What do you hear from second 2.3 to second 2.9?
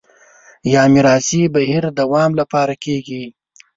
لپاره